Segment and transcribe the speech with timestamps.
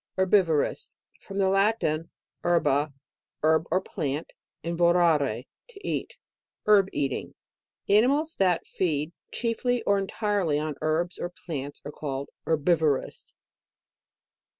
[0.17, 0.89] HERBIVOROUS.
[1.19, 2.09] From the Latin,
[2.41, 2.91] her ba,
[3.43, 6.17] herb or plant, and vorare to e it.
[6.65, 7.35] Herb eating.
[7.87, 13.35] Animals that feed chiefly, or entirely on herbs or plants, are herbivorous.